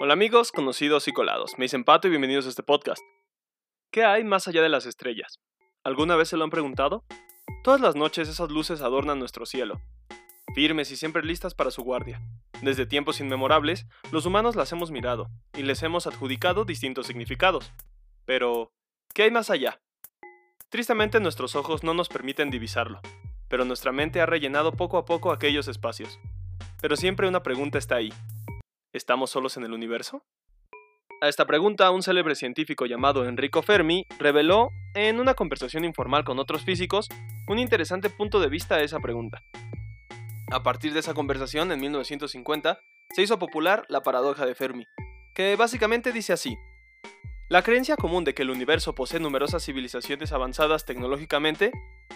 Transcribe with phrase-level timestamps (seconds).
[0.00, 1.58] Hola amigos, conocidos y colados.
[1.58, 3.02] Me dicen Pato y bienvenidos a este podcast.
[3.90, 5.40] ¿Qué hay más allá de las estrellas?
[5.82, 7.02] ¿Alguna vez se lo han preguntado?
[7.64, 9.80] Todas las noches esas luces adornan nuestro cielo,
[10.54, 12.22] firmes y siempre listas para su guardia.
[12.62, 17.72] Desde tiempos inmemorables, los humanos las hemos mirado y les hemos adjudicado distintos significados.
[18.24, 18.70] Pero,
[19.14, 19.80] ¿qué hay más allá?
[20.68, 23.00] Tristemente nuestros ojos no nos permiten divisarlo,
[23.48, 26.20] pero nuestra mente ha rellenado poco a poco aquellos espacios.
[26.80, 28.12] Pero siempre una pregunta está ahí.
[28.94, 30.24] ¿Estamos solos en el universo?
[31.20, 36.38] A esta pregunta, un célebre científico llamado Enrico Fermi reveló, en una conversación informal con
[36.38, 37.06] otros físicos,
[37.48, 39.42] un interesante punto de vista a esa pregunta.
[40.50, 42.78] A partir de esa conversación, en 1950,
[43.14, 44.86] se hizo popular la paradoja de Fermi,
[45.34, 46.56] que básicamente dice así.
[47.50, 51.72] La creencia común de que el universo posee numerosas civilizaciones avanzadas tecnológicamente,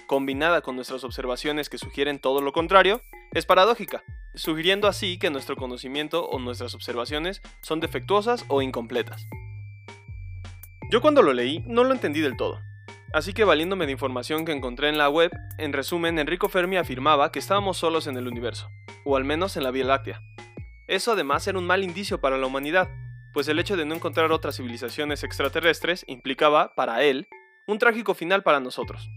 [0.06, 4.02] combinada con nuestras observaciones que sugieren todo lo contrario, es paradójica,
[4.34, 9.26] sugiriendo así que nuestro conocimiento o nuestras observaciones son defectuosas o incompletas.
[10.90, 12.60] Yo cuando lo leí no lo entendí del todo,
[13.12, 17.32] así que valiéndome de información que encontré en la web, en resumen, Enrico Fermi afirmaba
[17.32, 18.68] que estábamos solos en el universo,
[19.04, 20.22] o al menos en la Vía Láctea.
[20.88, 22.90] Eso además era un mal indicio para la humanidad,
[23.32, 27.28] pues el hecho de no encontrar otras civilizaciones extraterrestres implicaba, para él,
[27.66, 29.08] un trágico final para nosotros.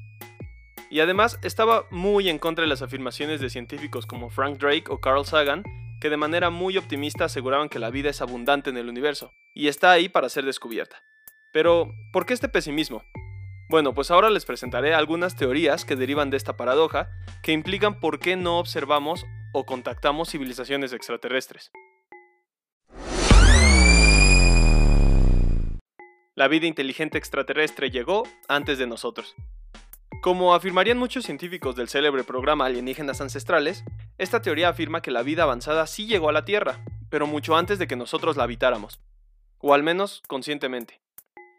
[0.95, 5.01] Y además estaba muy en contra de las afirmaciones de científicos como Frank Drake o
[5.01, 5.61] Carl Sagan,
[5.99, 9.67] que de manera muy optimista aseguraban que la vida es abundante en el universo, y
[9.67, 10.95] está ahí para ser descubierta.
[11.51, 13.03] Pero, ¿por qué este pesimismo?
[13.69, 17.09] Bueno, pues ahora les presentaré algunas teorías que derivan de esta paradoja,
[17.43, 21.73] que implican por qué no observamos o contactamos civilizaciones extraterrestres.
[26.35, 29.35] La vida inteligente extraterrestre llegó antes de nosotros.
[30.25, 33.83] Como afirmarían muchos científicos del célebre programa Alienígenas Ancestrales,
[34.17, 37.77] esta teoría afirma que la vida avanzada sí llegó a la Tierra, pero mucho antes
[37.77, 38.99] de que nosotros la habitáramos,
[39.59, 40.99] o al menos conscientemente.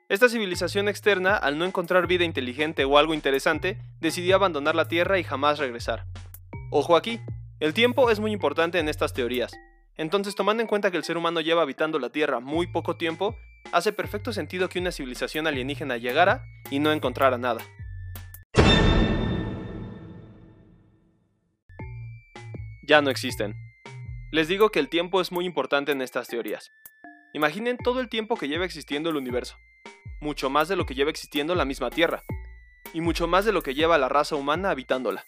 [0.09, 5.21] Esta civilización externa, al no encontrar vida inteligente o algo interesante, decidió abandonar la Tierra
[5.21, 6.05] y jamás regresar.
[6.73, 7.21] Ojo aquí,
[7.61, 9.53] el tiempo es muy importante en estas teorías.
[9.97, 13.37] Entonces, tomando en cuenta que el ser humano lleva habitando la Tierra muy poco tiempo,
[13.71, 17.61] hace perfecto sentido que una civilización alienígena llegara y no encontrara nada.
[22.87, 23.57] Ya no existen.
[24.31, 26.71] Les digo que el tiempo es muy importante en estas teorías.
[27.33, 29.59] Imaginen todo el tiempo que lleva existiendo el universo,
[30.21, 32.23] mucho más de lo que lleva existiendo la misma Tierra,
[32.93, 35.25] y mucho más de lo que lleva la raza humana habitándola.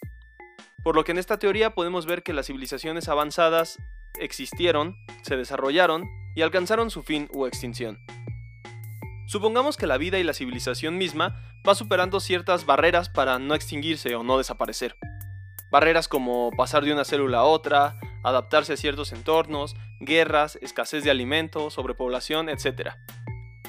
[0.85, 3.77] Por lo que en esta teoría podemos ver que las civilizaciones avanzadas
[4.21, 6.05] existieron, se desarrollaron
[6.35, 7.99] y alcanzaron su fin u extinción.
[9.27, 14.15] Supongamos que la vida y la civilización misma va superando ciertas barreras para no extinguirse
[14.15, 14.95] o no desaparecer.
[15.71, 21.11] Barreras como pasar de una célula a otra, adaptarse a ciertos entornos, guerras, escasez de
[21.11, 22.93] alimentos, sobrepoblación, etc.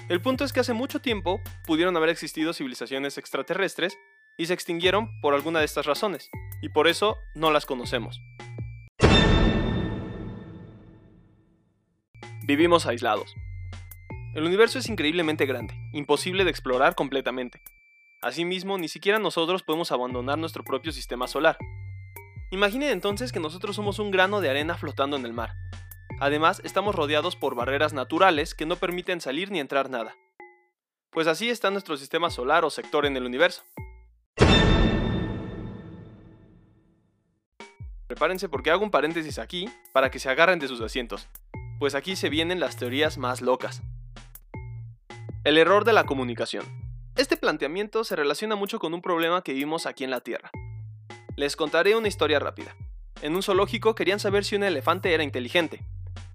[0.08, 3.98] El punto es que hace mucho tiempo pudieron haber existido civilizaciones extraterrestres
[4.38, 6.30] y se extinguieron por alguna de estas razones,
[6.62, 8.18] y por eso no las conocemos.
[12.44, 13.34] Vivimos aislados.
[14.34, 17.60] El universo es increíblemente grande, imposible de explorar completamente.
[18.22, 21.58] Asimismo, ni siquiera nosotros podemos abandonar nuestro propio sistema solar.
[22.52, 25.54] Imaginen entonces que nosotros somos un grano de arena flotando en el mar.
[26.18, 30.16] Además, estamos rodeados por barreras naturales que no permiten salir ni entrar nada.
[31.10, 33.62] Pues así está nuestro sistema solar o sector en el universo.
[38.08, 41.28] Prepárense porque hago un paréntesis aquí para que se agarren de sus asientos,
[41.78, 43.80] pues aquí se vienen las teorías más locas.
[45.44, 46.64] El error de la comunicación.
[47.14, 50.50] Este planteamiento se relaciona mucho con un problema que vivimos aquí en la Tierra.
[51.40, 52.76] Les contaré una historia rápida.
[53.22, 55.82] En un zoológico querían saber si un elefante era inteligente,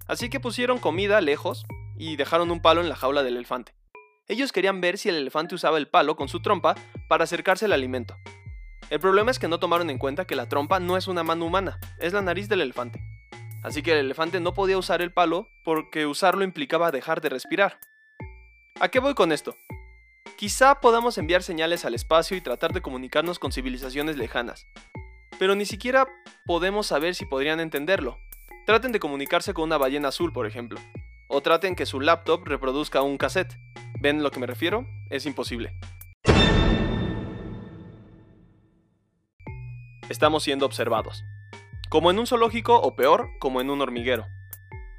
[0.08, 1.64] así que pusieron comida lejos
[1.96, 3.72] y dejaron un palo en la jaula del elefante.
[4.26, 6.74] Ellos querían ver si el elefante usaba el palo con su trompa
[7.08, 8.16] para acercarse al alimento.
[8.90, 11.44] El problema es que no tomaron en cuenta que la trompa no es una mano
[11.44, 12.98] humana, es la nariz del elefante.
[13.62, 17.78] Así que el elefante no podía usar el palo porque usarlo implicaba dejar de respirar.
[18.80, 19.54] ¿A qué voy con esto?
[20.36, 24.66] Quizá podamos enviar señales al espacio y tratar de comunicarnos con civilizaciones lejanas,
[25.38, 26.06] pero ni siquiera
[26.44, 28.18] podemos saber si podrían entenderlo.
[28.66, 30.80] Traten de comunicarse con una ballena azul, por ejemplo,
[31.28, 33.56] o traten que su laptop reproduzca un cassette.
[34.00, 34.86] ¿Ven lo que me refiero?
[35.10, 35.72] Es imposible.
[40.08, 41.24] Estamos siendo observados.
[41.88, 44.26] Como en un zoológico o peor, como en un hormiguero.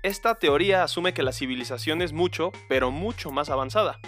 [0.04, 4.00] Esta teoría asume que la civilización es mucho, pero mucho más avanzada.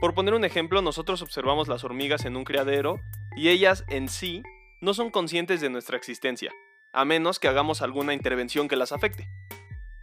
[0.00, 3.00] Por poner un ejemplo, nosotros observamos las hormigas en un criadero
[3.36, 4.42] y ellas en sí
[4.84, 6.52] no son conscientes de nuestra existencia,
[6.92, 9.28] a menos que hagamos alguna intervención que las afecte.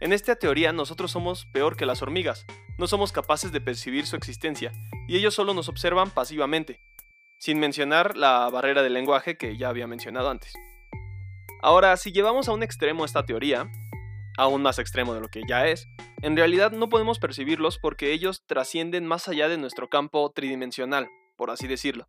[0.00, 2.44] En esta teoría nosotros somos peor que las hormigas,
[2.78, 4.72] no somos capaces de percibir su existencia,
[5.06, 6.80] y ellos solo nos observan pasivamente,
[7.38, 10.52] sin mencionar la barrera del lenguaje que ya había mencionado antes.
[11.62, 13.70] Ahora, si llevamos a un extremo esta teoría,
[14.36, 15.86] aún más extremo de lo que ya es,
[16.22, 21.52] en realidad no podemos percibirlos porque ellos trascienden más allá de nuestro campo tridimensional, por
[21.52, 22.08] así decirlo.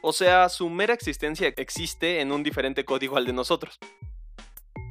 [0.00, 3.78] O sea, su mera existencia existe en un diferente código al de nosotros.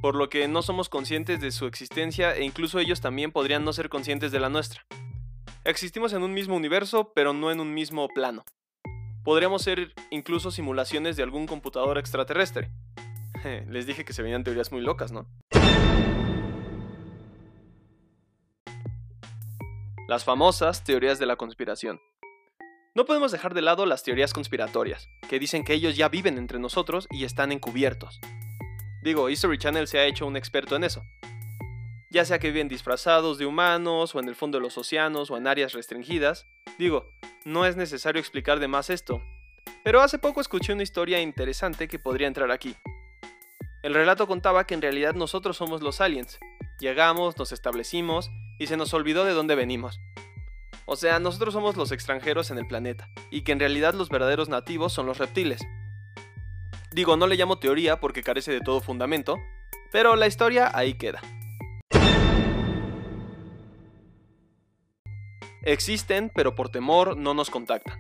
[0.01, 3.71] Por lo que no somos conscientes de su existencia e incluso ellos también podrían no
[3.71, 4.86] ser conscientes de la nuestra.
[5.63, 8.44] Existimos en un mismo universo, pero no en un mismo plano.
[9.24, 12.69] Podríamos ser incluso simulaciones de algún computador extraterrestre.
[13.68, 15.25] Les dije que se venían teorías muy locas, ¿no?
[20.07, 22.00] Las famosas teorías de la conspiración.
[22.98, 26.58] No podemos dejar de lado las teorías conspiratorias, que dicen que ellos ya viven entre
[26.58, 28.20] nosotros y están encubiertos.
[29.04, 31.04] Digo, History Channel se ha hecho un experto en eso.
[32.10, 35.38] Ya sea que viven disfrazados de humanos, o en el fondo de los océanos, o
[35.38, 36.48] en áreas restringidas.
[36.80, 37.12] Digo,
[37.46, 39.22] no es necesario explicar de más esto.
[39.84, 42.76] Pero hace poco escuché una historia interesante que podría entrar aquí.
[43.84, 46.40] El relato contaba que en realidad nosotros somos los aliens.
[46.80, 50.00] Llegamos, nos establecimos, y se nos olvidó de dónde venimos.
[50.89, 54.48] O sea, nosotros somos los extranjeros en el planeta, y que en realidad los verdaderos
[54.48, 55.62] nativos son los reptiles.
[56.92, 59.38] Digo, no le llamo teoría porque carece de todo fundamento,
[59.92, 61.19] pero la historia ahí queda.
[65.63, 68.00] Existen, pero por temor no nos contactan.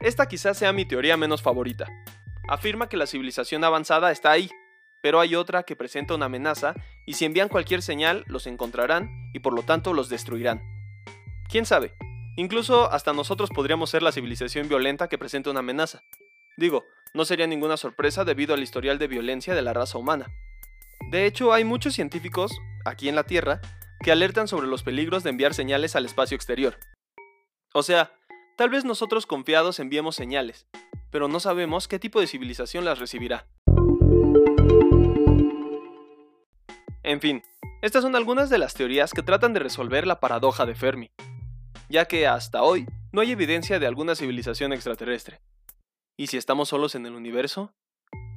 [0.00, 1.86] Esta quizás sea mi teoría menos favorita.
[2.48, 4.50] Afirma que la civilización avanzada está ahí,
[5.02, 6.72] pero hay otra que presenta una amenaza
[7.06, 10.81] y si envían cualquier señal los encontrarán y por lo tanto los destruirán.
[11.52, 11.92] ¿Quién sabe?
[12.38, 16.00] Incluso hasta nosotros podríamos ser la civilización violenta que presenta una amenaza.
[16.56, 16.82] Digo,
[17.12, 20.28] no sería ninguna sorpresa debido al historial de violencia de la raza humana.
[21.10, 22.52] De hecho, hay muchos científicos,
[22.86, 23.60] aquí en la Tierra,
[24.02, 26.78] que alertan sobre los peligros de enviar señales al espacio exterior.
[27.74, 28.14] O sea,
[28.56, 30.66] tal vez nosotros confiados enviemos señales,
[31.10, 33.46] pero no sabemos qué tipo de civilización las recibirá.
[37.02, 37.42] En fin,
[37.82, 41.10] estas son algunas de las teorías que tratan de resolver la paradoja de Fermi
[41.92, 45.42] ya que hasta hoy no hay evidencia de alguna civilización extraterrestre.
[46.16, 47.74] ¿Y si estamos solos en el universo?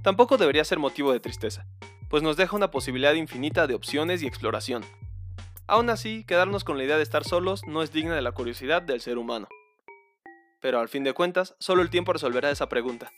[0.04, 1.66] Tampoco debería ser motivo de tristeza,
[2.10, 4.84] pues nos deja una posibilidad infinita de opciones y exploración.
[5.68, 8.82] Aún así, quedarnos con la idea de estar solos no es digna de la curiosidad
[8.82, 9.48] del ser humano.
[10.62, 13.10] Pero al fin de cuentas, solo el tiempo resolverá esa pregunta.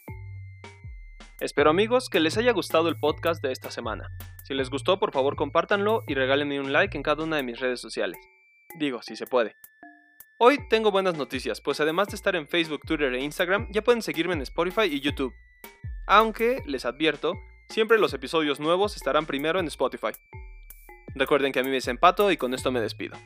[1.39, 4.07] Espero amigos que les haya gustado el podcast de esta semana.
[4.43, 7.59] Si les gustó, por favor compártanlo y regálenme un like en cada una de mis
[7.59, 8.19] redes sociales.
[8.77, 9.55] Digo, si se puede.
[10.39, 14.03] Hoy tengo buenas noticias, pues además de estar en Facebook, Twitter e Instagram, ya pueden
[14.03, 15.33] seguirme en Spotify y YouTube.
[16.05, 17.33] Aunque, les advierto,
[17.69, 20.11] siempre los episodios nuevos estarán primero en Spotify.
[21.15, 23.17] Recuerden que a mí me es empato y con esto me despido.